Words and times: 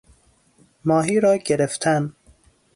ماهی 0.85 1.19
را 1.19 1.37
گرفتن 1.37 2.13